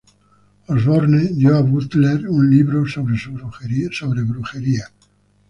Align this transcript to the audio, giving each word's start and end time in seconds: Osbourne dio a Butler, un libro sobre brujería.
Osbourne 0.67 1.27
dio 1.37 1.53
a 1.55 1.61
Butler, 1.61 2.25
un 2.27 2.49
libro 2.49 2.87
sobre 2.87 3.13
brujería. 4.23 4.87